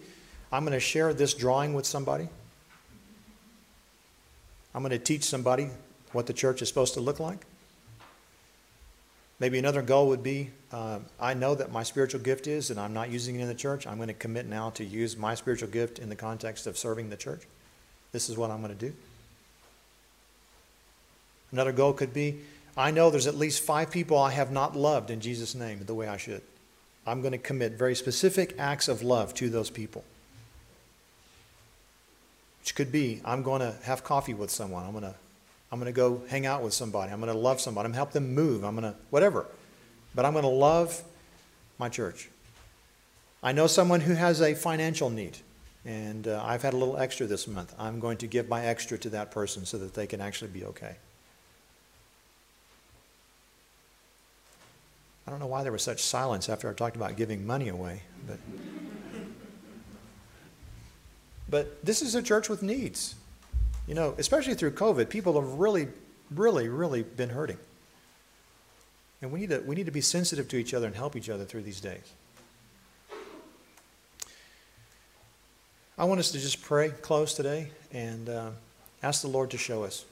[0.53, 2.29] I'm going to share this drawing with somebody.
[4.75, 5.71] I'm going to teach somebody
[6.13, 7.47] what the church is supposed to look like.
[9.41, 12.95] Maybe another goal would be uh, I know that my spiritual gift is, and I'm
[12.95, 13.87] not using it in the church.
[13.87, 17.11] I'm going to commit now to use my spiritual gift in the context of serving
[17.11, 17.43] the church.
[18.13, 18.95] This is what I'm going to do.
[21.51, 22.41] Another goal could be
[22.77, 25.95] I know there's at least five people I have not loved in Jesus' name the
[25.95, 26.43] way I should.
[27.07, 30.05] I'm going to commit very specific acts of love to those people.
[32.61, 34.85] Which could be I'm going to have coffee with someone.
[34.85, 35.15] I'm going to
[35.73, 37.13] I'm going to go hang out with somebody.
[37.13, 37.87] I'm going to love somebody.
[37.87, 38.63] I'm going to help them move.
[38.63, 39.47] I'm going to whatever.
[40.15, 41.03] But I'm going to love
[41.79, 42.29] my church.
[43.43, 45.39] I know someone who has a financial need,
[45.85, 47.75] and uh, I've had a little extra this month.
[47.79, 50.65] I'm going to give my extra to that person so that they can actually be
[50.67, 50.97] okay.
[55.27, 58.03] I don't know why there was such silence after I talked about giving money away,
[58.27, 58.39] but
[61.49, 63.15] but this is a church with needs.
[63.87, 65.89] You know, especially through COVID, people have really,
[66.31, 67.59] really, really been hurting.
[69.21, 71.29] And we need to we need to be sensitive to each other and help each
[71.29, 72.13] other through these days.
[75.97, 78.51] I want us to just pray close today and uh,
[79.03, 80.05] ask the Lord to show us.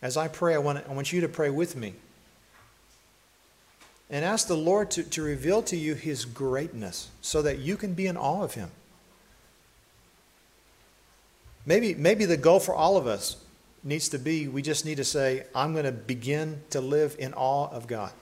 [0.00, 1.94] As I pray, I want, I want you to pray with me
[4.10, 7.94] and ask the Lord to, to reveal to you His greatness so that you can
[7.94, 8.70] be in awe of Him.
[11.66, 13.36] Maybe, maybe the goal for all of us
[13.84, 17.34] needs to be we just need to say, I'm going to begin to live in
[17.34, 18.12] awe of God.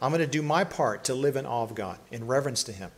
[0.00, 2.72] I'm going to do my part to live in awe of God, in reverence to
[2.72, 2.90] Him.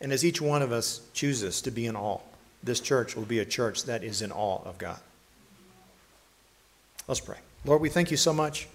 [0.00, 2.20] And as each one of us chooses to be in awe,
[2.62, 5.00] this church will be a church that is in awe of God.
[7.08, 7.38] Let's pray.
[7.64, 8.68] Lord, we thank you so much.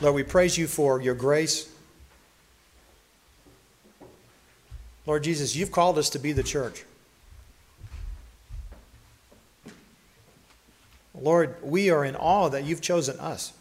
[0.00, 1.70] Lord, we praise you for your grace.
[5.06, 6.84] Lord Jesus, you've called us to be the church.
[11.14, 13.52] Lord, we are in awe that you've chosen us.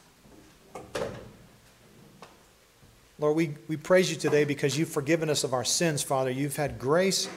[3.19, 6.29] Lord, we, we praise you today because you've forgiven us of our sins, Father.
[6.29, 7.29] You've had grace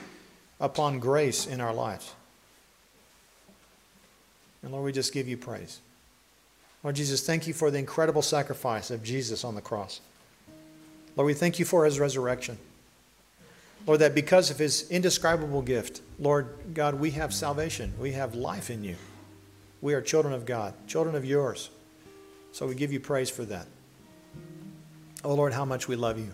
[0.59, 2.13] upon grace in our lives.
[4.61, 5.79] And Lord, we just give you praise.
[6.83, 10.01] Lord Jesus, thank you for the incredible sacrifice of Jesus on the cross.
[11.15, 12.57] Lord, we thank you for his resurrection.
[13.85, 17.93] Lord, that because of his indescribable gift, Lord God, we have salvation.
[17.99, 18.95] We have life in you.
[19.81, 21.69] We are children of God, children of yours.
[22.51, 23.65] So we give you praise for that.
[25.23, 26.31] Oh Lord, how much we love you.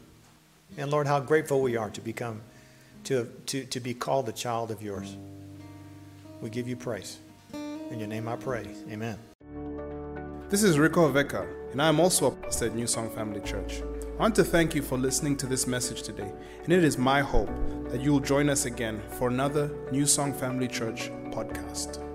[0.78, 2.42] And Lord, how grateful we are to become,
[3.06, 5.16] to, to, to be called a child of yours.
[6.42, 7.18] We give you praise.
[7.54, 8.68] In your name I pray.
[8.92, 9.18] Amen.
[10.50, 13.82] This is Rico Veka, and I am also a pastor at New Song Family Church.
[14.18, 16.32] I want to thank you for listening to this message today,
[16.64, 17.50] and it is my hope
[17.90, 22.07] that you will join us again for another New Song Family Church podcast.